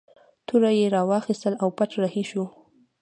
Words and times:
توره 0.47 0.71
یې 0.79 0.85
راواخیستله 0.95 1.57
او 1.63 1.69
پټ 1.77 1.91
رهي 2.03 2.23
شو. 2.29 2.43